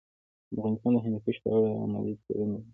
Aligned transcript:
افغانستان 0.55 0.91
د 0.93 0.97
هندوکش 1.05 1.37
په 1.43 1.49
اړه 1.55 1.69
علمي 1.81 2.13
څېړنې 2.23 2.47
لري. 2.53 2.67